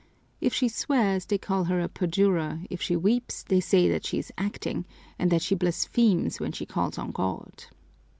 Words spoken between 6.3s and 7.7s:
when she calls on God.